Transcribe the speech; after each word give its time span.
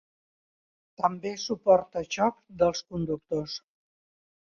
També 1.01 1.33
suporta 1.41 2.03
xocs 2.15 2.47
dels 2.63 2.81
conductors. 2.95 3.59